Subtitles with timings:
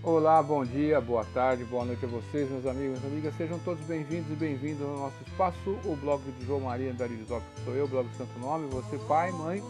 [0.00, 3.34] Olá, bom dia, boa tarde, boa noite a vocês, meus amigos e amigas.
[3.36, 7.64] Sejam todos bem-vindos e bem-vindos ao nosso espaço, o blog de João Maria Andarilizop, que
[7.64, 9.60] sou eu, o blog Santo Nome, você pai, mãe,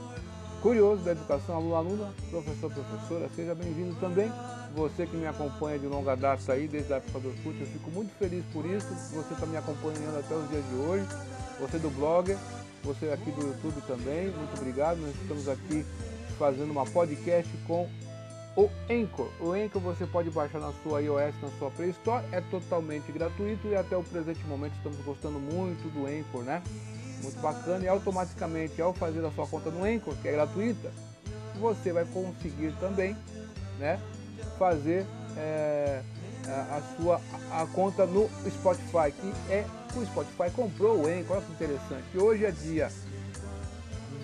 [0.61, 4.31] curioso da educação, aluno, aluna, professor, professora, seja bem-vindo também.
[4.77, 7.91] Você que me acompanha de longa data aí, desde a época do Orkut, eu fico
[7.91, 8.87] muito feliz por isso.
[9.15, 11.07] Você está me acompanhando até os dias de hoje.
[11.59, 12.37] Você do blogger,
[12.85, 14.99] você aqui do YouTube também, muito obrigado.
[14.99, 15.87] Nós estamos aqui
[16.39, 17.89] fazendo uma podcast com
[18.59, 19.29] o Anchor.
[19.39, 23.69] O Anchor você pode baixar na sua iOS, na sua Play Store, é totalmente gratuito
[23.69, 26.61] e até o presente momento estamos gostando muito do Anchor, né?
[27.23, 30.91] Muito bacana e automaticamente ao fazer a sua conta no Anchor, que é gratuita,
[31.61, 33.17] você vai conseguir também,
[33.79, 34.01] né,
[34.59, 36.03] fazer é,
[36.49, 37.21] a sua
[37.53, 42.19] a conta no Spotify, que é o Spotify comprou o Anchor, olha que interessante.
[42.19, 42.91] Hoje é dia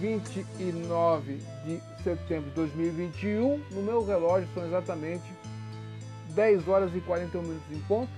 [0.01, 3.61] 29 de setembro de 2021.
[3.73, 5.25] No meu relógio são exatamente
[6.35, 8.13] 10 horas e 41 minutos em ponto.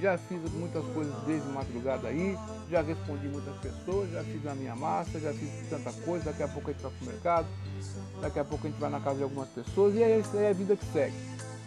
[0.00, 2.36] Já fiz muitas coisas desde madrugada aí,
[2.70, 6.26] já respondi muitas pessoas, já fiz a minha massa, já fiz tanta coisa.
[6.26, 7.46] Daqui a pouco a gente vai para o mercado,
[8.20, 10.50] daqui a pouco a gente vai na casa de algumas pessoas e é essa é
[10.50, 11.16] a vida que segue.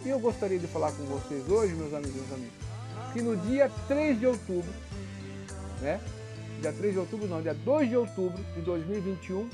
[0.04, 2.54] E eu gostaria de falar com vocês hoje, meus amigos e amigos,
[3.12, 4.70] que no dia 3 de outubro,
[5.80, 6.00] né?
[6.60, 9.48] dia 3 de outubro não, dia 2 de outubro de 2021,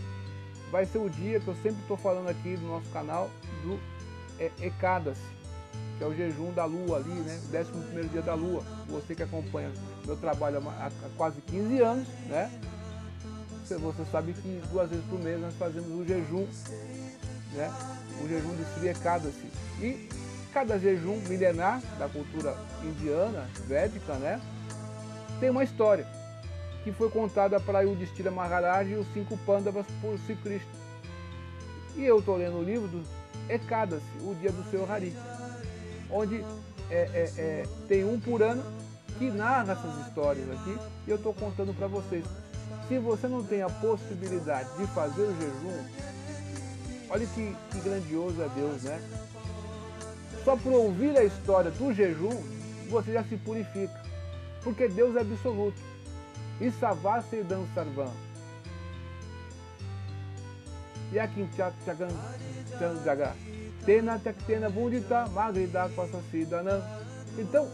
[0.70, 3.30] vai ser o dia que eu sempre estou falando aqui no nosso canal
[3.62, 3.78] do
[4.38, 5.18] é, Ecadas,
[5.96, 7.40] que é o jejum da lua ali, né?
[7.72, 8.62] O 11 dia da lua.
[8.88, 9.72] Você que acompanha
[10.04, 12.50] meu trabalho há, há quase 15 anos, né?
[13.64, 16.46] Você, você sabe que duas vezes por mês nós fazemos o jejum,
[17.52, 17.72] né?
[18.22, 19.50] O jejum de Sri Ekadasi.
[19.80, 20.08] E
[20.52, 24.40] cada jejum milenar da cultura indiana, védica, né?
[25.40, 26.06] Tem uma história
[26.86, 30.70] que foi contada para Yudhishthira Maharaj e os cinco Pandavas por Sri Krishna.
[31.96, 33.02] E eu estou lendo o livro do
[33.48, 35.12] Ekadasi, o dia do seu Hari,
[36.08, 36.44] onde
[36.88, 38.62] é, é, é, tem um Purana
[39.18, 42.24] que narra essas histórias aqui e eu estou contando para vocês.
[42.86, 45.84] Se você não tem a possibilidade de fazer o jejum,
[47.10, 49.02] olha que, que grandioso é Deus, né?
[50.44, 52.40] Só por ouvir a história do jejum,
[52.88, 54.00] você já se purifica.
[54.62, 55.85] Porque Deus é absoluto.
[56.60, 58.12] E Savase Dan Sarvan.
[61.12, 61.48] E aqui
[61.84, 62.08] Chagan
[62.78, 63.36] Chanjaga.
[63.84, 66.82] Tena Tektena Bundita Magrida Passacidanam.
[67.38, 67.70] Então,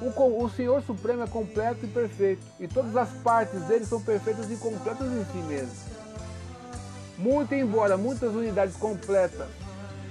[0.00, 2.46] o, o Senhor Supremo é completo e perfeito.
[2.60, 5.74] E todas as partes dele são perfeitas e completas em si mesmo.
[7.18, 9.48] Muito embora muitas unidades completas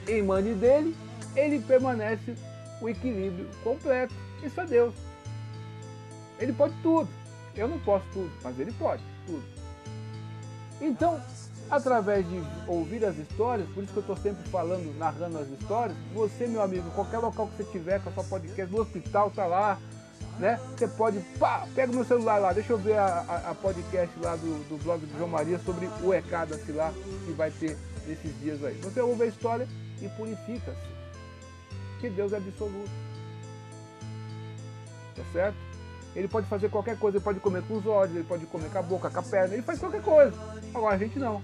[0.08, 0.96] emane dele,
[1.36, 2.36] ele permanece
[2.82, 4.14] o equilíbrio completo.
[4.44, 4.94] Isso é Deus.
[6.40, 7.10] Ele pode tudo.
[7.56, 9.44] Eu não posso tudo, mas ele pode tudo.
[10.82, 11.22] Então,
[11.70, 15.98] através de ouvir as histórias, por isso que eu estou sempre falando, narrando as histórias,
[16.14, 19.46] você, meu amigo, qualquer local que você tiver com a sua podcast, no hospital, tá
[19.46, 19.80] lá,
[20.40, 20.60] né?
[20.76, 24.20] Você pode, pá, pega o meu celular lá, deixa eu ver a, a, a podcast
[24.20, 26.94] lá do, do, blog do João Maria sobre o ECADA lá
[27.26, 28.76] que vai ter nesses dias aí.
[28.82, 29.68] Você ouve a história
[30.02, 30.96] e purifica-se.
[32.02, 32.92] Que Deus é absoluto.
[35.16, 35.75] Tá certo?
[36.16, 38.78] Ele pode fazer qualquer coisa, ele pode comer com os olhos, ele pode comer com
[38.78, 40.34] a boca, com a perna, ele faz qualquer coisa.
[40.74, 41.42] Agora a gente não.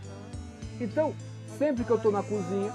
[0.80, 1.14] Então,
[1.58, 2.74] sempre que eu estou na cozinha,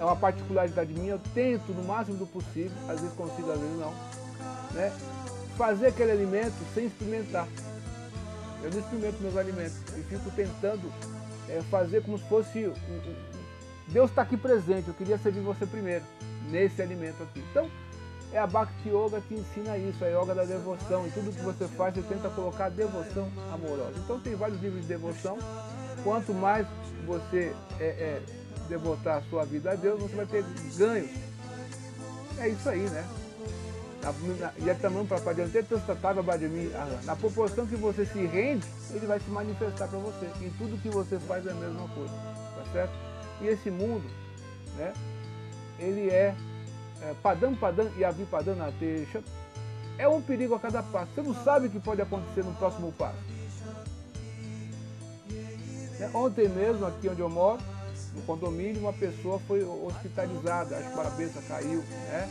[0.00, 3.78] é uma particularidade minha, eu tento no máximo do possível, às vezes consigo, às vezes
[3.78, 3.94] não,
[4.72, 4.92] né?
[5.56, 7.46] fazer aquele alimento sem experimentar.
[8.62, 10.90] Eu não experimento meus alimentos e fico tentando
[11.48, 12.72] é, fazer como se fosse.
[13.88, 16.04] Deus está aqui presente, eu queria servir você primeiro,
[16.50, 17.44] nesse alimento aqui.
[17.50, 17.70] Então,
[18.32, 21.06] é a Bhakti Yoga que ensina isso, a yoga da devoção.
[21.06, 23.94] E tudo que você faz, você tenta colocar devoção amorosa.
[23.96, 25.38] Então tem vários livros de devoção.
[26.02, 26.66] Quanto mais
[27.06, 28.22] você é, é,
[28.68, 30.44] devotar a sua vida a Deus, você vai ter
[30.76, 31.10] ganhos.
[32.38, 33.06] É isso aí, né?
[37.04, 40.26] Na proporção que você se rende, ele vai se manifestar para você.
[40.44, 42.12] Em tudo que você faz é a mesma coisa.
[42.12, 42.92] Tá certo?
[43.40, 44.04] E esse mundo,
[44.76, 44.92] né?
[45.78, 46.34] Ele é é,
[47.22, 49.22] padam padam e avipadam na teixa,
[49.98, 51.12] é um perigo a cada passo.
[51.14, 53.18] Você não sabe o que pode acontecer no próximo passo.
[56.00, 57.60] É, ontem mesmo, aqui onde eu moro,
[58.14, 62.28] no condomínio, uma pessoa foi hospitalizada, acho que a cabeça caiu, né?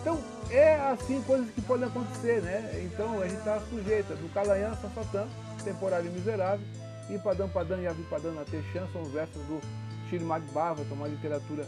[0.00, 0.18] Então,
[0.50, 2.82] é assim coisas que podem acontecer, né?
[2.84, 5.28] Então, a gente está sujeito do Calayan, Safatan,
[5.64, 6.64] temporário miserável,
[7.08, 9.60] e Padam Padam e Avipadam na Teixan são os versos do
[10.08, 11.66] Shirimad Bhagavatam, uma literatura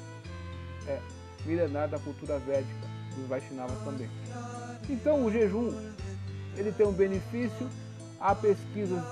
[0.87, 1.01] é,
[1.47, 4.09] milenar da cultura védica, dos Vaishnavas também.
[4.89, 5.73] Então o jejum,
[6.57, 7.69] ele tem um benefício,
[8.21, 9.03] há pesquisas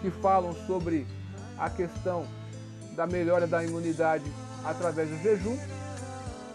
[0.00, 1.06] que falam sobre
[1.58, 2.26] a questão
[2.94, 4.24] da melhora da imunidade
[4.64, 5.56] através do jejum.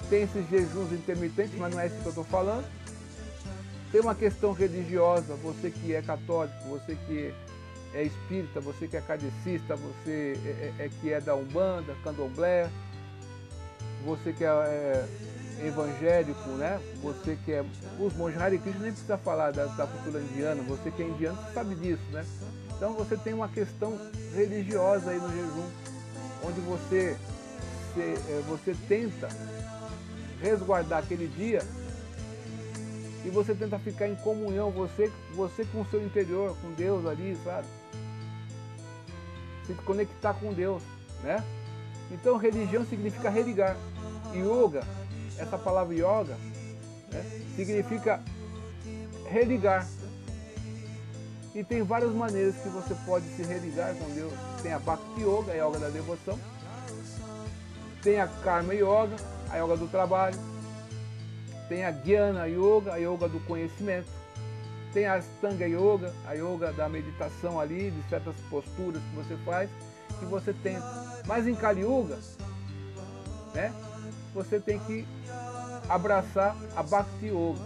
[0.09, 2.65] tem esses jejuns intermitentes, mas não é isso que eu estou falando.
[3.91, 7.33] Tem uma questão religiosa, você que é católico, você que
[7.93, 10.49] é espírita, você que é cadecista, você é,
[10.79, 12.69] é, é que é da Umbanda, candomblé,
[14.06, 15.07] você que é, é,
[15.68, 16.80] evangélico, né?
[17.01, 17.63] Você que é.
[18.00, 21.38] Os monges Hare Krishna nem precisa falar da, da cultura indiana, você que é indiano
[21.53, 22.25] sabe disso, né?
[22.75, 23.98] Então você tem uma questão
[24.33, 25.69] religiosa aí no jejum,
[26.44, 27.15] onde você,
[27.94, 29.30] você, é, você tenta
[30.42, 31.62] resguardar aquele dia
[33.24, 37.38] e você tenta ficar em comunhão, você, você com o seu interior, com Deus ali,
[37.44, 37.68] sabe?
[39.68, 40.81] Se conectar com Deus,
[41.21, 41.44] né?
[42.12, 43.77] Então religião significa religar.
[44.37, 44.83] Yoga,
[45.37, 46.37] essa palavra yoga,
[47.11, 48.21] né, significa
[49.29, 49.87] religar.
[51.53, 54.31] E tem várias maneiras que você pode se religar com Deus.
[54.61, 56.39] Tem a Bhakti Yoga, a yoga da devoção.
[58.01, 59.15] Tem a Karma Yoga,
[59.49, 60.39] a yoga do trabalho.
[61.67, 64.07] Tem a Jnana Yoga, a yoga do conhecimento.
[64.93, 69.69] Tem a Stanga Yoga, a yoga da meditação ali, de certas posturas que você faz,
[70.19, 70.85] que você tenta.
[71.25, 72.17] Mas em Kali Yuga,
[73.53, 73.73] né,
[74.33, 75.05] você tem que
[75.89, 77.59] abraçar a Bhakti Yoga.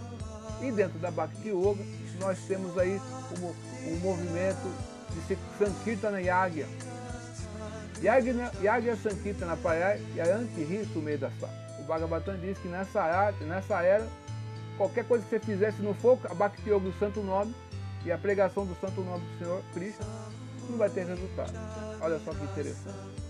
[0.60, 1.84] E dentro da Bhakti Yoga,
[2.20, 3.00] nós temos aí
[3.40, 3.46] o,
[3.90, 4.72] o movimento
[5.10, 6.66] de Sankirtana Yagya.
[8.02, 11.48] Yagya, Yagya Sankirtana Paya Yayanti Risu Medasa.
[11.78, 14.06] O Bhagavatam diz que nessa, arte, nessa era,
[14.76, 17.54] qualquer coisa que você fizesse no foco, a Bhakti Yoga, o santo nome,
[18.04, 20.04] e a pregação do santo nome do Senhor Cristo,
[20.70, 21.52] não vai ter resultado.
[22.00, 23.25] Olha só que interessante.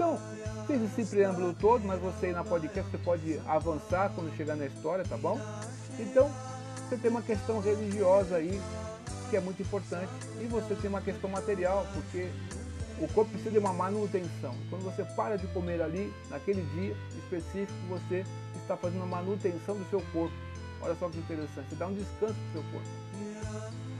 [0.00, 0.18] Então,
[0.66, 4.64] fiz esse preâmbulo todo, mas você aí na podcast você pode avançar quando chegar na
[4.64, 5.38] história, tá bom?
[5.98, 6.30] Então,
[6.88, 8.58] você tem uma questão religiosa aí,
[9.28, 10.10] que é muito importante,
[10.40, 12.30] e você tem uma questão material, porque
[12.98, 14.54] o corpo precisa de uma manutenção.
[14.70, 18.24] Quando você para de comer ali, naquele dia específico, você
[18.62, 20.34] está fazendo uma manutenção do seu corpo.
[20.80, 22.88] Olha só que interessante, você dá um descanso para o seu corpo.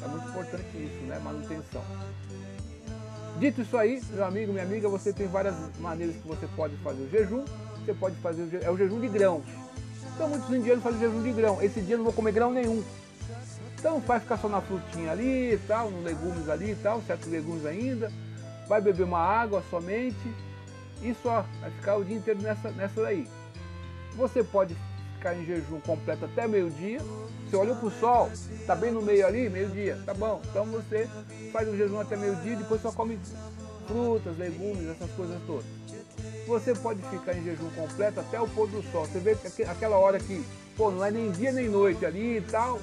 [0.03, 1.19] É muito importante isso, né?
[1.19, 1.85] Manutenção.
[3.41, 7.01] Dito isso aí, meu amigo, minha amiga, você tem várias maneiras que você pode fazer
[7.01, 7.43] o jejum.
[7.79, 9.43] Você pode fazer o, é o jejum de grãos.
[10.15, 11.63] Então muitos indianos fazem jejum de grão.
[11.63, 12.85] Esse dia eu não vou comer grão nenhum.
[13.79, 17.29] Então vai ficar só na frutinha ali e tal, nos legumes ali e tal, certos
[17.29, 18.13] legumes ainda.
[18.69, 20.19] Vai beber uma água somente
[21.01, 21.43] e só.
[21.63, 23.27] Vai ficar o dia inteiro nessa, nessa daí.
[24.17, 24.77] Você pode
[25.21, 26.99] ficar em jejum completo até meio-dia.
[27.47, 30.41] Você olhou para o sol, está bem no meio ali, meio-dia, tá bom.
[30.51, 31.07] Então você
[31.53, 33.19] faz o jejum até meio-dia e depois só come
[33.87, 35.67] frutas, legumes, essas coisas todas.
[36.47, 39.05] Você pode ficar em jejum completo até o pôr do sol.
[39.05, 40.43] Você vê que aquela hora que,
[40.77, 42.81] pô, não é nem dia nem noite ali e tal,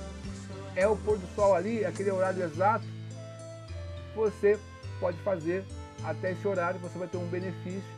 [0.76, 2.86] é o pôr do sol ali, aquele horário exato.
[4.16, 4.60] Você
[5.00, 5.64] pode fazer
[6.04, 7.97] até esse horário, você vai ter um benefício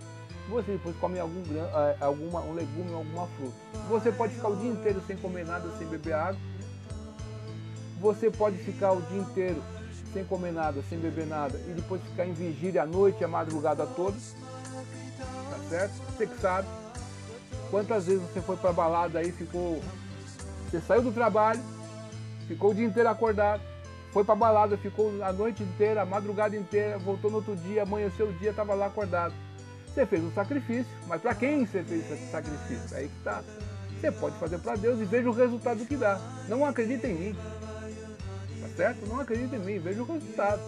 [0.49, 3.55] você depois come algum é, alguma, um legume alguma fruta.
[3.87, 6.39] Você pode ficar o dia inteiro sem comer nada, sem beber água.
[7.99, 9.61] Você pode ficar o dia inteiro
[10.11, 13.85] sem comer nada, sem beber nada e depois ficar em vigília à noite, a madrugada
[13.85, 14.17] toda.
[14.17, 15.93] Tá certo?
[15.93, 16.67] Você que sabe.
[17.69, 19.79] Quantas vezes você foi pra balada aí, ficou.
[20.69, 21.61] Você saiu do trabalho,
[22.47, 23.61] ficou o dia inteiro acordado,
[24.11, 28.29] foi pra balada, ficou a noite inteira, a madrugada inteira, voltou no outro dia, amanheceu
[28.29, 29.33] o dia, estava lá acordado.
[29.93, 32.95] Você fez um sacrifício, mas para quem você fez esse sacrifício?
[32.95, 33.43] Aí que está.
[33.99, 36.19] Você pode fazer para Deus e veja o resultado que dá.
[36.47, 37.35] Não acredita em mim.
[38.61, 39.05] Tá certo?
[39.07, 40.61] Não acredita em mim, veja o resultado.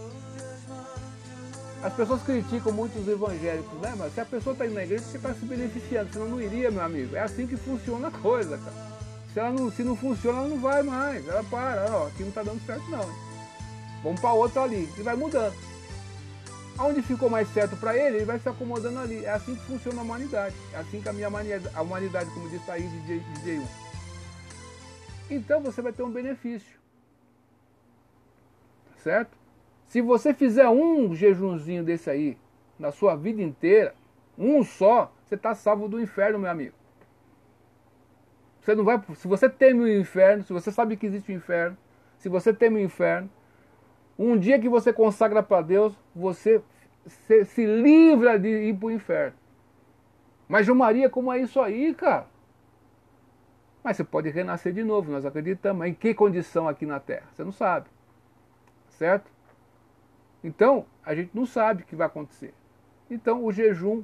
[1.84, 3.96] As pessoas criticam muito os evangélicos, né?
[3.98, 6.70] Mas se a pessoa está indo na igreja, você está se beneficiando, senão não iria,
[6.70, 7.16] meu amigo.
[7.16, 8.92] É assim que funciona a coisa, cara.
[9.34, 11.28] Se, ela não, se não funciona, ela não vai mais.
[11.28, 13.10] Ela para, ó, aqui não está dando certo não.
[14.04, 14.90] Vamos para outro ali.
[14.98, 15.56] E vai mudando.
[16.80, 19.24] Onde ficou mais certo para ele, ele vai se acomodando ali.
[19.26, 20.56] É assim que funciona a humanidade.
[20.74, 23.68] É assim que a minha a humanidade, como diz aí de DJ1.
[25.30, 26.80] Então você vai ter um benefício.
[28.98, 29.38] Certo?
[29.88, 32.38] Se você fizer um jejunzinho desse aí
[32.80, 33.96] na sua vida inteira,
[34.38, 36.76] um só, você está salvo do inferno, meu amigo.
[38.62, 41.78] Você não vai, se você teme o inferno, se você sabe que existe o inferno,
[42.18, 43.30] se você teme o inferno,
[44.22, 46.62] um dia que você consagra para Deus, você
[47.06, 49.36] se, se, livra de ir para o inferno.
[50.48, 52.28] Mas João Maria, como é isso aí, cara?
[53.84, 55.88] Mas você pode renascer de novo, nós acreditamos.
[55.88, 57.28] Em que condição aqui na Terra?
[57.34, 57.90] Você não sabe.
[58.90, 59.32] Certo?
[60.44, 62.54] Então, a gente não sabe o que vai acontecer.
[63.10, 64.04] Então, o jejum,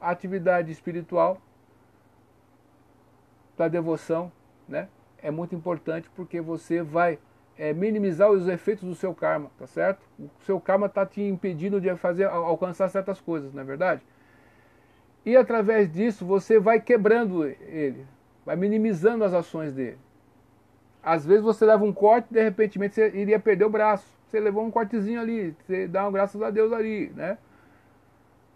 [0.00, 1.40] a atividade espiritual
[3.56, 4.30] da devoção,
[4.68, 4.88] né,
[5.18, 7.18] é muito importante porque você vai
[7.60, 10.00] é, minimizar os efeitos do seu karma, tá certo?
[10.18, 14.00] O seu karma está te impedindo de fazer alcançar certas coisas, não é verdade?
[15.26, 18.06] E através disso você vai quebrando ele,
[18.46, 19.98] vai minimizando as ações dele.
[21.02, 24.06] Às vezes você leva um corte, de repente você iria perder o braço.
[24.26, 27.36] Você levou um cortezinho ali, você dá um graças a Deus ali, né?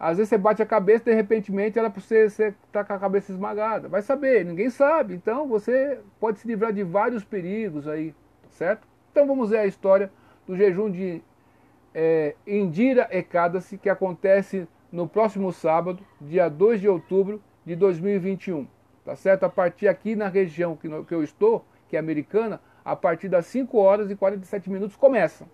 [0.00, 3.30] Às vezes você bate a cabeça, de repente para você estar tá com a cabeça
[3.30, 3.86] esmagada.
[3.86, 5.14] Vai saber, ninguém sabe.
[5.14, 8.14] Então você pode se livrar de vários perigos aí,
[8.48, 8.93] certo?
[9.14, 10.10] Então vamos ver a história
[10.44, 11.22] do jejum de
[11.94, 18.66] é, Indira Ekadasi, que acontece no próximo sábado, dia 2 de outubro de 2021.
[19.04, 19.44] Tá certo?
[19.44, 23.46] A partir aqui na região que, que eu estou, que é americana, a partir das
[23.46, 25.46] 5 horas e 47 minutos começa.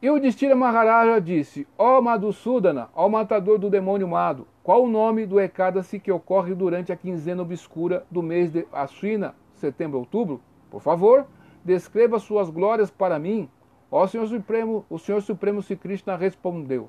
[0.00, 4.88] E o Destira Maharaja disse, ó oh Madhusudana, ó matador do demônio Mado, qual o
[4.88, 10.40] nome do Ekadasi que ocorre durante a quinzena obscura do mês de Ashwina, setembro, outubro?
[10.70, 11.26] Por favor,
[11.64, 13.48] descreva suas glórias para mim.
[13.90, 16.88] Ó Senhor Supremo, o Senhor Supremo Sri Krishna respondeu.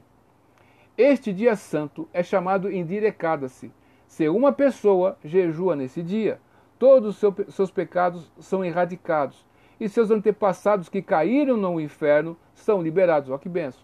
[0.97, 3.71] Este dia santo é chamado Indira Ekadasi.
[4.07, 6.39] Se uma pessoa jejua nesse dia,
[6.77, 9.45] todos os seus pecados são erradicados
[9.79, 13.29] e seus antepassados que caíram no inferno são liberados.
[13.29, 13.81] Olha que benção.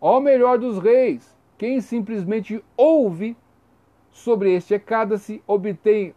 [0.00, 3.36] Ó melhor dos reis, quem simplesmente ouve
[4.10, 6.14] sobre este Ekadasi obtém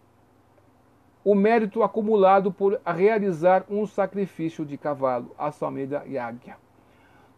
[1.24, 6.58] o mérito acumulado por realizar um sacrifício de cavalo, a Sameda Yagya.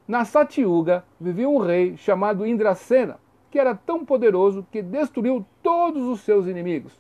[0.08, 6.22] Na Satyuga vivia um rei chamado Indrasena, que era tão poderoso que destruiu todos os
[6.22, 7.00] seus inimigos.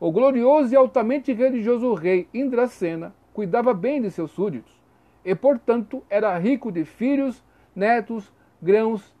[0.00, 4.80] O glorioso e altamente religioso rei Indrasena cuidava bem de seus súditos
[5.24, 7.42] e, portanto, era rico de filhos,
[7.74, 9.14] netos, grãos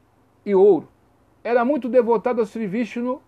[0.44, 0.88] e ouro.
[1.44, 3.20] Era muito devotado a Sri Vishnu.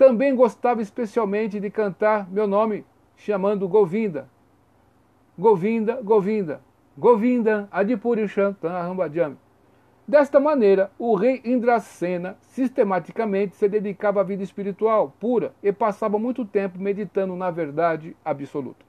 [0.00, 2.86] Também gostava especialmente de cantar meu nome,
[3.18, 4.30] chamando Govinda.
[5.38, 6.62] Govinda, Govinda,
[6.96, 9.36] Govinda, Adipuri Shantarambhajami.
[10.08, 16.46] Desta maneira, o rei Indrasena sistematicamente se dedicava à vida espiritual pura e passava muito
[16.46, 18.82] tempo meditando na verdade absoluta.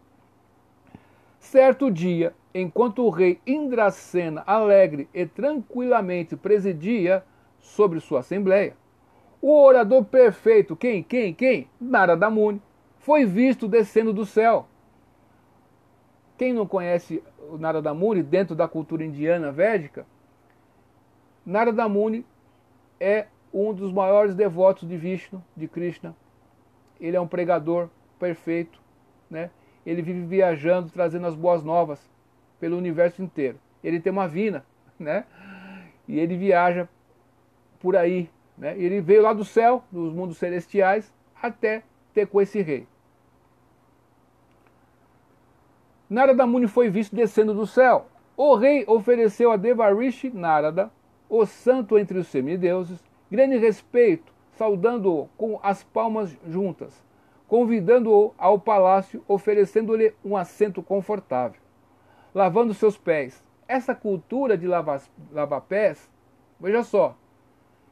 [1.41, 7.21] Certo dia, enquanto o rei Indracena, alegre e tranquilamente presidia
[7.59, 8.79] sobre sua assembleia,
[9.41, 11.67] o orador perfeito, quem, quem, quem?
[11.79, 12.61] Narada Muni,
[12.99, 14.67] foi visto descendo do céu.
[16.37, 20.05] Quem não conhece o Narada Muni dentro da cultura indiana védica,
[21.45, 22.25] Narada Muni
[22.99, 26.15] é um dos maiores devotos de Vishnu, de Krishna.
[26.99, 28.79] Ele é um pregador perfeito,
[29.29, 29.49] né?
[29.85, 32.09] ele vive viajando, trazendo as boas novas
[32.59, 33.59] pelo universo inteiro.
[33.83, 34.63] Ele tem uma vina,
[34.99, 35.25] né?
[36.07, 36.87] E ele viaja
[37.79, 38.29] por aí,
[38.61, 38.77] né?
[38.77, 42.87] Ele veio lá do céu, dos mundos celestiais, até ter com esse rei.
[46.09, 48.07] Narada Muni foi visto descendo do céu.
[48.37, 50.89] O rei ofereceu a Devarishi Narada,
[51.27, 57.03] o santo entre os semideuses, grande respeito, saudando-o com as palmas juntas
[57.51, 61.59] convidando-o ao palácio, oferecendo-lhe um assento confortável,
[62.33, 63.43] lavando seus pés.
[63.67, 65.01] Essa cultura de lavar,
[65.33, 66.09] lavar pés,
[66.57, 67.13] veja só,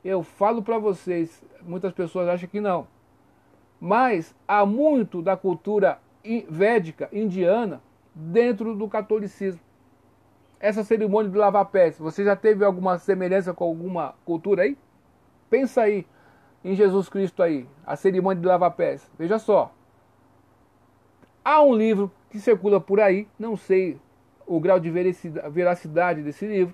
[0.03, 2.87] eu falo para vocês, muitas pessoas acham que não,
[3.79, 5.99] mas há muito da cultura
[6.49, 7.81] védica indiana
[8.13, 9.61] dentro do catolicismo.
[10.59, 14.77] Essa cerimônia de lavar pés, você já teve alguma semelhança com alguma cultura aí?
[15.49, 16.05] Pensa aí
[16.63, 19.09] em Jesus Cristo aí, a cerimônia de lavar pés.
[19.17, 19.73] Veja só.
[21.43, 23.97] Há um livro que circula por aí, não sei
[24.45, 26.73] o grau de veracidade desse livro.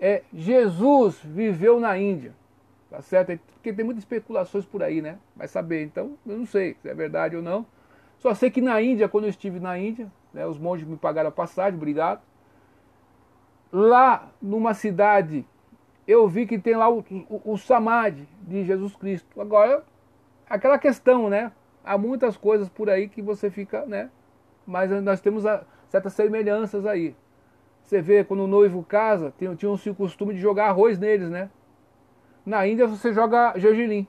[0.00, 2.34] É Jesus viveu na Índia.
[2.90, 3.38] Tá certo?
[3.54, 5.18] Porque tem muitas especulações por aí, né?
[5.34, 5.82] Vai saber.
[5.84, 7.66] Então, eu não sei se é verdade ou não.
[8.18, 11.28] Só sei que na Índia, quando eu estive na Índia, né, os monges me pagaram
[11.28, 12.22] a passagem, obrigado.
[13.72, 15.44] Lá numa cidade
[16.06, 19.40] eu vi que tem lá o, o, o Samadhi de Jesus Cristo.
[19.40, 19.84] Agora,
[20.48, 21.50] aquela questão, né?
[21.84, 24.10] Há muitas coisas por aí que você fica, né?
[24.66, 27.14] Mas nós temos a, certas semelhanças aí.
[27.86, 31.48] Você vê quando o noivo casa, tinham-se o costume de jogar arroz neles, né?
[32.44, 34.04] Na Índia você joga gergelim.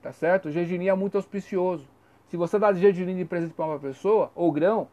[0.00, 0.46] Tá certo?
[0.46, 1.84] O gergelim é muito auspicioso.
[2.28, 4.86] Se você dá gergelim de presente para uma pessoa, ou grão,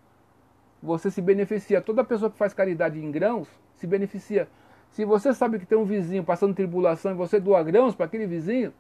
[0.82, 1.80] você se beneficia.
[1.80, 4.48] Toda pessoa que faz caridade em grãos se beneficia.
[4.90, 8.26] Se você sabe que tem um vizinho passando tribulação e você doa grãos para aquele
[8.26, 8.74] vizinho,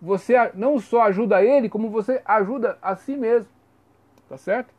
[0.00, 3.48] você não só ajuda ele, como você ajuda a si mesmo.
[4.28, 4.74] Tá certo?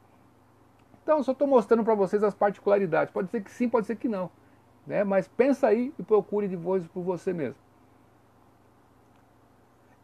[1.04, 3.14] Então, eu só estou mostrando para vocês as particularidades.
[3.14, 4.32] Pode ser que sim, pode ser que não.
[4.88, 5.04] Né?
[5.04, 7.58] Mas pensa aí e procure de voz por você mesmo.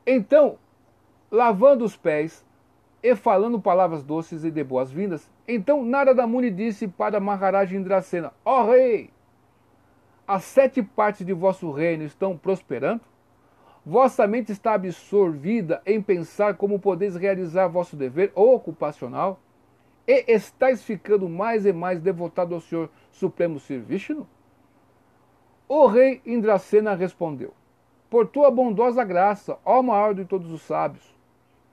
[0.05, 0.57] Então,
[1.31, 2.45] lavando os pés
[3.01, 8.61] e falando palavras doces e de boas-vindas, então Narada Muni disse para Maharaj Indrasena, ó
[8.63, 9.09] oh, rei,
[10.27, 13.01] as sete partes de vosso reino estão prosperando?
[13.85, 19.39] Vossa mente está absorvida em pensar como podeis realizar vosso dever ocupacional?
[20.11, 24.27] E estáis ficando mais e mais devotado ao Senhor Supremo Sir Vishnu?
[25.67, 27.53] O rei Indracena respondeu:
[28.09, 31.15] Por tua bondosa graça, ó maior de todos os sábios,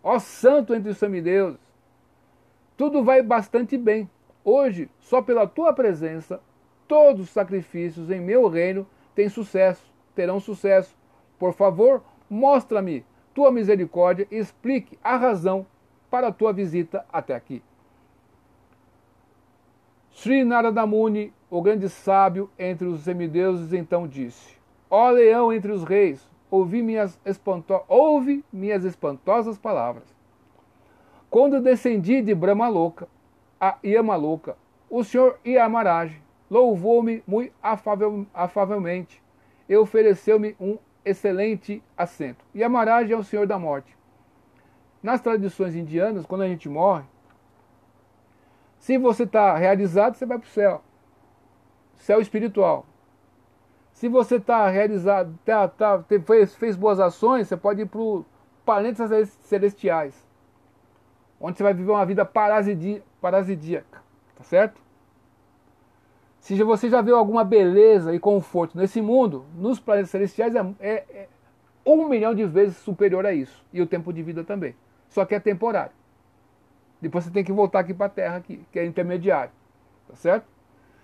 [0.02, 1.58] ó santo entre os semideuses,
[2.76, 4.06] tudo vai bastante bem.
[4.44, 6.38] Hoje, só pela tua presença,
[6.86, 10.94] todos os sacrifícios em meu reino têm sucesso, terão sucesso.
[11.38, 13.02] Por favor, mostra-me
[13.32, 15.64] tua misericórdia e explique a razão
[16.10, 17.62] para a tua visita até aqui.
[20.16, 24.56] Sri Narada Muni, o grande sábio entre os semideuses, então disse:
[24.88, 27.82] Ó leão entre os reis, ouvi minhas, espanto...
[27.86, 30.04] ouve minhas espantosas palavras.
[31.28, 33.06] Quando descendi de Brahma Louca
[33.60, 34.56] a Yamaloka,
[34.88, 36.18] o senhor Yamaraj
[36.50, 39.22] louvou-me muito afavel, afavelmente
[39.68, 42.42] e ofereceu-me um excelente assento.
[42.54, 43.94] Yamaraj é o senhor da morte.
[45.02, 47.04] Nas tradições indianas, quando a gente morre,
[48.86, 50.80] se você está realizado, você vai para o céu.
[51.96, 52.86] Céu espiritual.
[53.92, 58.24] Se você está realizado, tá, tá, fez, fez boas ações, você pode ir para os
[59.40, 60.14] celestiais.
[61.40, 64.04] Onde você vai viver uma vida parasidíaca.
[64.36, 64.80] Tá certo?
[66.38, 70.92] Se você já viu alguma beleza e conforto nesse mundo, nos planetas celestiais é, é,
[70.92, 71.28] é
[71.84, 73.66] um milhão de vezes superior a isso.
[73.72, 74.76] E o tempo de vida também.
[75.08, 76.05] Só que é temporário.
[77.06, 79.52] Depois você tem que voltar aqui para a Terra, aqui, que é intermediário.
[80.08, 80.44] Tá certo?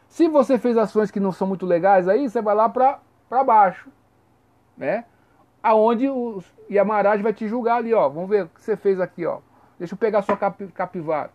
[0.08, 3.00] Se você fez ações que não são muito legais, aí você vai lá para
[3.44, 3.88] baixo.
[4.76, 5.04] Né?
[5.62, 8.08] Aonde o Yamaraj vai te julgar ali, ó.
[8.08, 9.38] Vamos ver o que você fez aqui, ó.
[9.78, 11.30] Deixa eu pegar sua cap, capivara.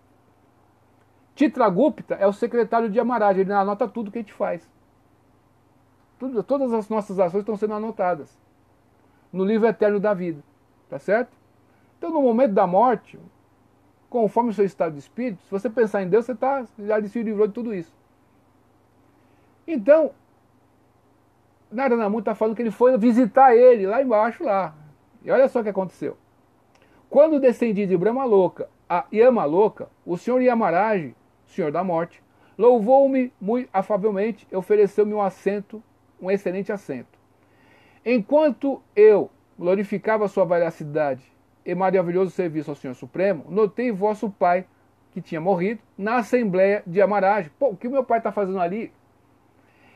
[1.34, 4.70] Titragupta é o secretário de Yamaraj, ele anota tudo que a gente faz.
[6.20, 8.38] Tudo, todas as nossas ações estão sendo anotadas
[9.32, 10.44] no livro eterno da vida.
[10.90, 11.32] Tá certo?
[11.98, 13.18] Então, no momento da morte,
[14.10, 17.24] conforme o seu estado de espírito, se você pensar em Deus, você tá, já se
[17.24, 17.94] livrou de tudo isso.
[19.68, 20.12] Então,
[21.72, 24.74] Naranamu está falando que ele foi visitar ele lá embaixo, lá.
[25.24, 26.18] E olha só o que aconteceu.
[27.10, 31.14] Quando descendi de Brahma Louca a Yama Louca, o senhor Yamaraj,
[31.46, 32.24] senhor da morte,
[32.58, 35.84] louvou-me muito afavelmente e ofereceu-me um assento,
[36.22, 37.20] um excelente assento.
[38.06, 41.37] Enquanto eu glorificava sua veracidade
[41.68, 44.66] e maravilhoso serviço ao Senhor Supremo, notei vosso pai,
[45.12, 47.50] que tinha morrido, na Assembleia de Amaraj.
[47.60, 48.90] Pô, o que meu pai está fazendo ali?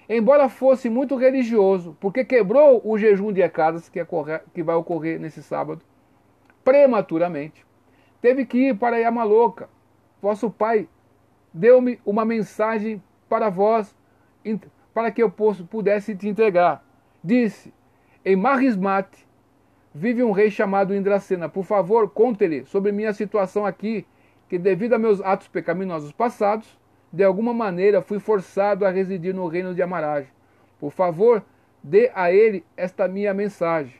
[0.10, 4.08] Embora fosse muito religioso, porque quebrou o jejum de Ecadas, que, é
[4.54, 5.82] que vai ocorrer nesse sábado,
[6.62, 7.66] prematuramente,
[8.20, 9.70] teve que ir para Yamaloca.
[10.22, 10.90] Vosso pai
[11.54, 13.96] deu-me uma mensagem para vós,
[14.94, 16.84] para que eu pudesse te entregar.
[17.24, 17.74] Disse,
[18.26, 19.26] em Marismate,
[19.94, 21.50] vive um rei chamado Indracena.
[21.50, 24.06] Por favor, conte-lhe sobre minha situação aqui,
[24.48, 26.78] que devido a meus atos pecaminosos passados,
[27.12, 30.28] de alguma maneira fui forçado a residir no reino de Amaraj.
[30.80, 31.44] Por favor,
[31.84, 33.96] dê a ele esta minha mensagem.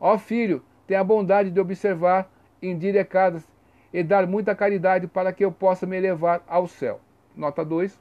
[0.00, 2.30] Ó filho, tenha a bondade de observar
[2.62, 3.46] indirecadas
[3.92, 7.00] e dar muita caridade para que eu possa me elevar ao céu.
[7.36, 7.98] Nota 2.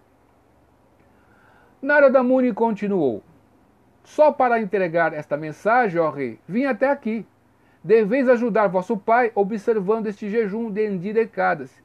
[1.82, 3.22] Narada Muni continuou.
[4.08, 7.26] Só para entregar esta mensagem, ó rei, vim até aqui.
[7.84, 11.84] Deveis ajudar vosso pai observando este jejum de endirecadas.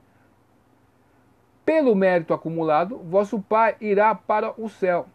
[1.64, 5.08] Pelo mérito acumulado, vosso pai irá para o céu.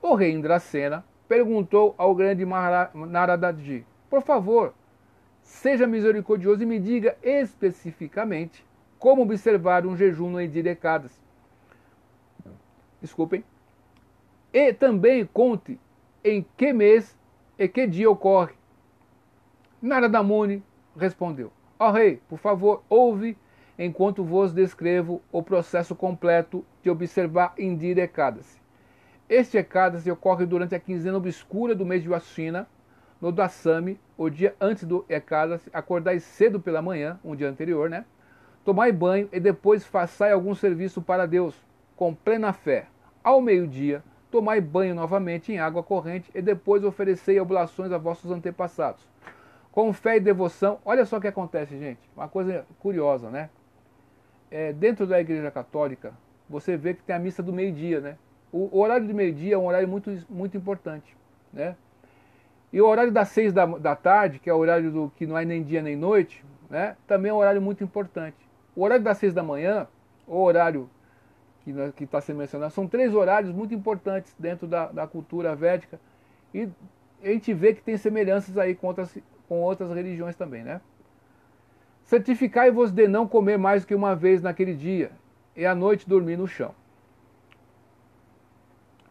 [0.00, 2.46] O rei Indracena perguntou ao grande
[2.94, 4.72] Naradaji: Por favor,
[5.42, 8.64] seja misericordioso e me diga especificamente
[8.96, 11.20] como observar um jejum no endirecadas.
[13.02, 13.44] Desculpem.
[14.52, 15.78] E também conte
[16.24, 17.16] em que mês
[17.58, 18.54] e que dia ocorre?
[19.80, 20.62] Narada Muni
[20.96, 23.36] respondeu: Ó oh, rei, por favor, ouve
[23.78, 28.60] enquanto vos descrevo o processo completo de observar Indira Ekadasi.
[29.28, 32.66] Este Ekadasi ocorre durante a quinzena obscura do mês de Ashina,
[33.20, 38.04] no Dasami, o dia antes do Ekadasi, acordai cedo pela manhã, um dia anterior, né?
[38.64, 41.54] Tomai banho e depois façai algum serviço para Deus,
[41.94, 42.86] com plena fé.
[43.22, 49.06] Ao meio-dia, tomai banho novamente em água corrente e depois oferecei oblações a vossos antepassados.
[49.72, 52.00] Com fé e devoção, olha só o que acontece, gente.
[52.16, 53.50] Uma coisa curiosa, né?
[54.50, 56.12] É, dentro da Igreja Católica,
[56.48, 58.16] você vê que tem a missa do meio-dia, né?
[58.50, 61.14] O, horário de meio-dia é um horário muito, muito importante,
[61.52, 61.76] né?
[62.72, 65.36] E o horário das seis da, da tarde, que é o horário do que não
[65.36, 66.96] é nem dia nem noite, né?
[67.06, 68.36] Também é um horário muito importante.
[68.74, 69.86] O horário das seis da manhã,
[70.26, 70.88] o horário
[71.96, 72.72] que está sendo mencionado.
[72.72, 76.00] São três horários muito importantes dentro da, da cultura védica
[76.54, 76.68] e
[77.22, 79.16] a gente vê que tem semelhanças aí com outras,
[79.48, 80.80] com outras religiões também, né?
[82.04, 85.10] Certificai-vos de não comer mais do que uma vez naquele dia,
[85.54, 86.72] e à noite dormir no chão.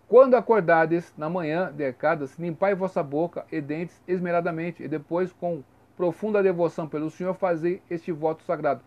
[0.07, 1.93] Quando acordardes na manhã de
[2.39, 5.61] limpai vossa boca e dentes esmeradamente, e depois, com
[5.97, 8.81] profunda devoção pelo Senhor, fazei este voto sagrado.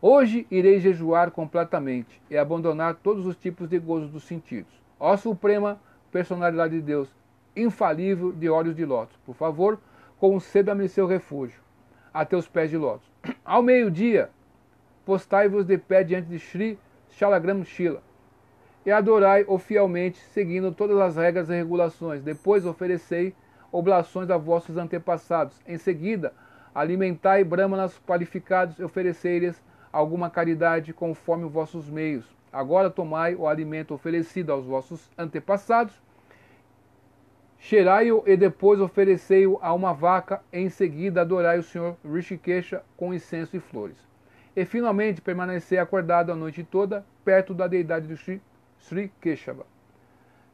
[0.00, 4.72] Hoje irei jejuar completamente e abandonar todos os tipos de gozos dos sentidos.
[4.98, 5.80] Ó Suprema
[6.12, 7.08] Personalidade de Deus,
[7.54, 9.78] infalível de olhos de lótus, por favor,
[10.18, 11.60] conceda-me seu refúgio,
[12.14, 13.06] a teus pés de lótus.
[13.44, 14.30] Ao meio-dia,
[15.04, 16.78] postai-vos de pé diante de Sri
[17.10, 18.02] Shalagram Shila
[18.86, 22.22] e adorai-o fielmente, seguindo todas as regras e regulações.
[22.22, 23.34] Depois oferecei
[23.70, 25.60] oblações a vossos antepassados.
[25.66, 26.32] Em seguida,
[26.74, 29.60] alimentai brahmanas qualificados e oferecei-lhes
[29.92, 32.24] alguma caridade conforme os vossos meios.
[32.52, 35.94] Agora tomai o alimento oferecido aos vossos antepassados,
[37.58, 40.42] cheirai-o e depois oferecei-o a uma vaca.
[40.52, 43.96] Em seguida, adorai o Senhor Rishikesha com incenso e flores.
[44.56, 48.40] E finalmente permanecei acordado a noite toda, perto da deidade do Sri,
[48.78, 49.66] Sri Keshava.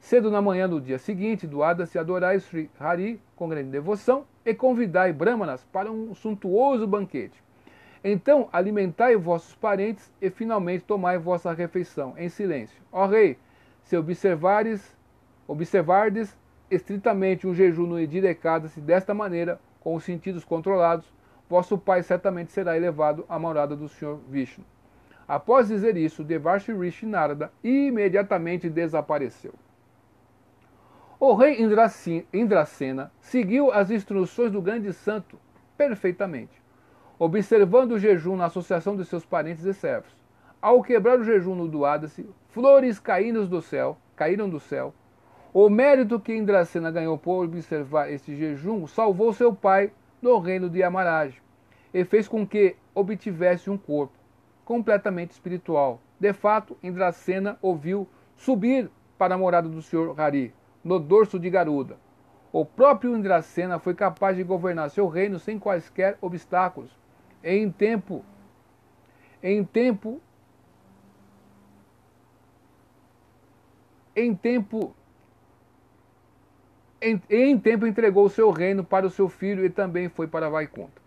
[0.01, 5.15] Cedo na manhã do dia seguinte, doada-se adorai Sri Hari com grande devoção e convidai
[5.15, 7.43] Brahmanas para um suntuoso banquete.
[8.07, 12.83] Então alimentai vossos parentes e finalmente tomai vossa refeição em silêncio.
[12.93, 13.39] Ó rei,
[13.83, 14.95] se observares,
[15.49, 16.37] observardes
[16.71, 21.11] estritamente um jejum no Edirecada-se desta maneira, com os sentidos controlados,
[21.49, 24.65] vosso pai certamente será elevado à morada do Senhor Vishnu.
[25.27, 29.55] Após dizer isso, Devarshi Rishi Narada imediatamente desapareceu.
[31.19, 31.59] O rei
[32.35, 35.39] Indracena seguiu as instruções do grande santo
[35.79, 36.64] perfeitamente
[37.25, 40.15] observando o jejum na associação de seus parentes e servos.
[40.61, 44.93] Ao quebrar o jejum no Duádace, flores caíram do céu, caíram do céu.
[45.51, 50.83] O mérito que Indracena ganhou por observar este jejum salvou seu pai do reino de
[50.83, 51.35] Amaraj
[51.95, 54.13] e fez com que obtivesse um corpo
[54.63, 56.03] completamente espiritual.
[56.21, 58.07] De fato, Indracena ouviu
[58.37, 60.53] subir para a morada do Senhor Hari,
[60.85, 61.97] no dorso de Garuda.
[62.53, 67.03] O próprio Indracena foi capaz de governar seu reino sem quaisquer obstáculos
[67.45, 68.25] em tempo,
[69.43, 70.19] em tempo,
[74.17, 74.97] em tempo,
[77.03, 80.49] em, em tempo entregou o seu reino para o seu filho e também foi para
[80.49, 81.03] Vaikunta.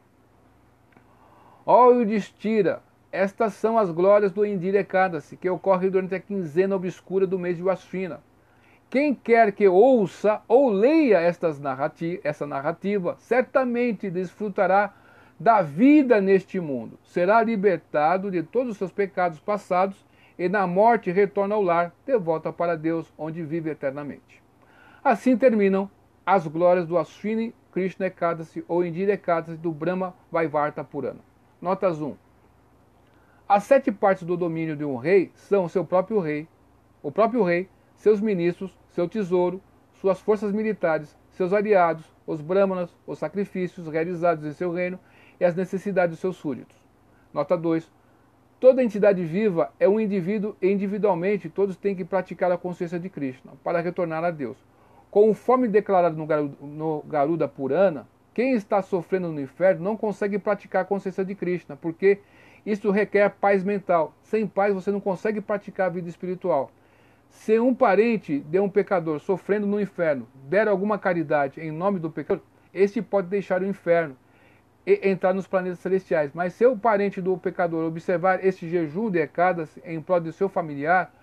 [1.65, 7.26] Ó Yudhishthira, estas são as glórias do Indira Ekadasi, que ocorre durante a quinzena obscura
[7.26, 8.21] do mês de Ashwina.
[8.91, 14.93] Quem quer que ouça ou leia estas narrati essa narrativa, certamente desfrutará
[15.39, 16.97] da vida neste mundo.
[17.04, 20.06] Será libertado de todos os seus pecados passados
[20.38, 24.41] e na morte retorna ao lar, de volta para Deus, onde vive eternamente.
[25.04, 25.89] Assim terminam
[26.26, 31.19] as glórias do Ashwini Krishna Ekadasi ou Indira Ekadasi do Brahma Vaivarta Purana.
[31.62, 32.15] Notas 1.
[33.47, 36.47] As sete partes do domínio de um rei são seu próprio rei,
[37.02, 39.62] o próprio rei, seus ministros, seu tesouro,
[39.93, 45.00] suas forças militares, seus aliados, os brahmanas, os sacrifícios realizados em seu reino
[45.39, 46.76] e as necessidades dos seus súditos.
[47.34, 47.89] Nota 2.
[48.60, 53.08] Toda entidade viva é um indivíduo e individualmente todos têm que praticar a consciência de
[53.08, 54.58] Krishna para retornar a Deus.
[55.12, 61.23] Conforme declarado no Garuda Purana, quem está sofrendo no inferno não consegue praticar a consciência
[61.23, 62.19] de Krishna, porque
[62.65, 64.13] isso requer paz mental.
[64.23, 66.71] Sem paz você não consegue praticar a vida espiritual.
[67.30, 72.10] Se um parente de um pecador sofrendo no inferno der alguma caridade em nome do
[72.10, 74.15] pecador, este pode deixar o inferno
[74.88, 76.32] entrar nos planetas celestiais.
[76.34, 79.30] Mas se o parente do pecador observar este jejum de
[79.84, 81.13] em prol de seu familiar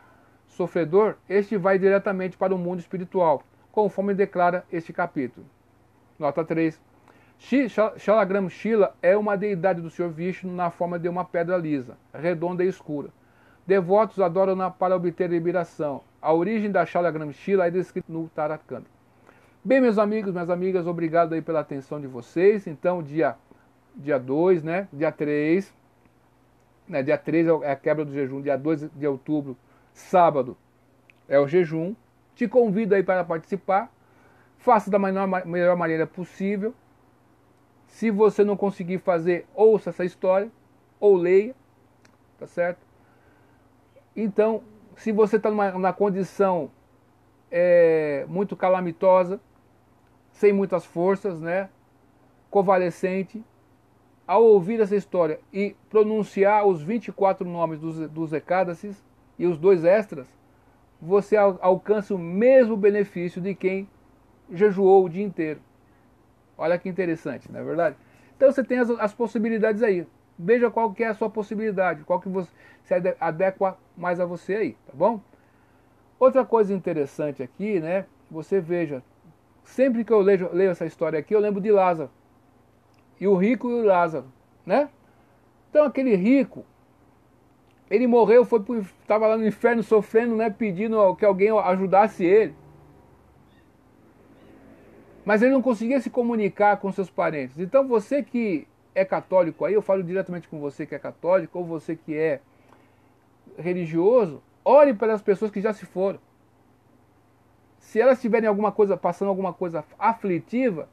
[0.46, 5.46] sofredor, este vai diretamente para o mundo espiritual, conforme declara este capítulo.
[6.18, 6.79] Nota 3.
[7.98, 12.62] Shalagram Shila é uma deidade do Senhor Vishnu na forma de uma pedra lisa, redonda
[12.62, 13.09] e escura.
[13.66, 16.03] Devotos adoram-na para obter liberação.
[16.20, 18.87] A origem da Shalagram Shila é descrita no Tarakanda.
[19.64, 22.66] Bem, meus amigos, minhas amigas, obrigado aí pela atenção de vocês.
[22.66, 23.35] Então, dia
[23.94, 24.88] dia 2, né?
[24.92, 25.74] Dia 3.
[26.88, 27.02] Né?
[27.02, 28.40] Dia 3 é, é a quebra do jejum.
[28.40, 29.57] Dia 2 de outubro,
[29.92, 30.57] sábado,
[31.28, 31.94] é o jejum.
[32.35, 33.92] Te convido aí para participar.
[34.59, 36.74] Faça da melhor, melhor maneira possível.
[37.87, 40.50] Se você não conseguir fazer, ouça essa história
[40.98, 41.54] ou leia,
[42.38, 42.80] tá certo?
[44.16, 44.62] Então,
[44.96, 46.70] se você está numa condição
[47.50, 49.40] é, muito calamitosa,
[50.33, 51.68] sem muitas forças, né?
[52.50, 53.44] Convalescente,
[54.26, 58.30] ao ouvir essa história e pronunciar os 24 nomes dos, dos
[59.38, 60.26] e os dois extras,
[61.00, 63.88] você alcança o mesmo benefício de quem
[64.50, 65.60] jejuou o dia inteiro.
[66.56, 67.96] Olha que interessante, não é verdade?
[68.37, 70.06] Então você tem as, as possibilidades aí.
[70.38, 72.50] Veja qual que é a sua possibilidade, qual que você
[72.82, 75.20] se adequa mais a você aí, tá bom?
[76.18, 78.06] Outra coisa interessante aqui, né?
[78.30, 79.02] Você veja,
[79.62, 82.10] sempre que eu leio, leio essa história aqui, eu lembro de Lázaro.
[83.20, 84.27] E o rico e o Lázaro,
[84.66, 84.88] né?
[85.70, 86.64] Então aquele rico,
[87.90, 88.62] ele morreu, foi
[89.00, 92.55] estava lá no inferno sofrendo, né, pedindo que alguém ajudasse ele.
[95.24, 97.59] Mas ele não conseguia se comunicar com seus parentes.
[97.59, 101.64] Então você que é católico aí, eu falo diretamente com você que é católico, ou
[101.64, 102.40] você que é
[103.59, 106.18] religioso, ore pelas pessoas que já se foram.
[107.79, 110.88] Se elas tiverem alguma coisa, passando alguma coisa aflitiva,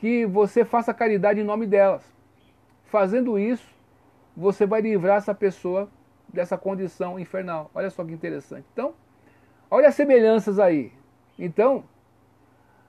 [0.00, 2.02] que você faça caridade em nome delas.
[2.86, 3.68] Fazendo isso,
[4.34, 5.90] você vai livrar essa pessoa
[6.26, 7.70] dessa condição infernal.
[7.74, 8.64] Olha só que interessante.
[8.72, 8.94] Então,
[9.70, 10.90] olha as semelhanças aí.
[11.38, 11.84] Então,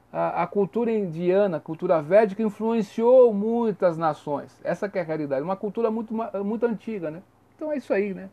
[0.09, 4.61] a, a, cultura indiana, a cultura védica, influenciou muitas nações.
[4.63, 5.43] Essa é a realidade.
[5.43, 6.13] Uma cultura muito,
[6.45, 7.21] muito antiga, né?
[7.57, 8.29] Então é isso aí, né?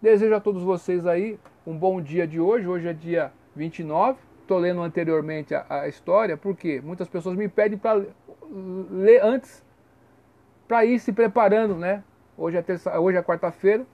[0.00, 2.68] Desejo a todos vocês aí um bom dia de hoje.
[2.68, 4.16] Hoje é dia 29.
[4.52, 8.04] Estou lendo anteriormente a, a, história, porque muitas pessoas me pedem para
[8.90, 9.64] ler antes,
[10.68, 12.04] para ir se preparando, né?
[12.36, 13.86] Hoje é, terça, hoje é quarta-feira,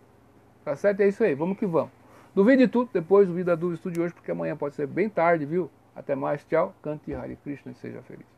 [0.65, 0.99] tá certo?
[0.99, 1.93] É isso aí, vamos que vamos.
[2.35, 5.47] Duvide de tudo, depois duvida do estudo de hoje, porque amanhã pode ser bem tarde,
[5.47, 5.71] viu?
[5.95, 6.75] Até mais, tchau.
[6.83, 8.38] Cante Hare Krishna e seja feliz.